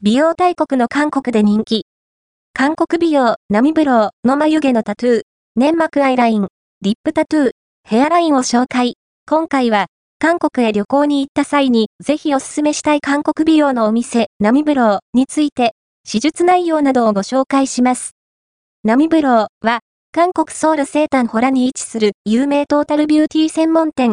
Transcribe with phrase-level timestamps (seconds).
[0.00, 1.84] 美容大国の韓国で人気。
[2.54, 5.22] 韓国美容、ナミブローの眉毛のタトゥー、
[5.56, 6.46] 粘膜アイライン、
[6.82, 7.50] リップタトゥー、
[7.82, 8.94] ヘアラインを紹介。
[9.28, 9.86] 今回は、
[10.20, 15.72] 韓国へ旅行に行った際に、ぜひおすすめしたい韓国美容のお店、ナミブローについて、
[16.08, 18.12] 手術内容などをご紹介します。
[18.84, 19.80] ナミブローは、
[20.12, 24.06] 韓国ソウル西丹ホラに位置する有名トータルビューティー専門店、